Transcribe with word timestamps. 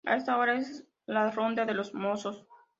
A 0.07 0.15
esa 0.15 0.37
hora, 0.39 0.55
es 0.57 0.87
la 1.05 1.29
ronda 1.29 1.63
de 1.63 1.75
los 1.75 1.93
mozos. 1.93 2.47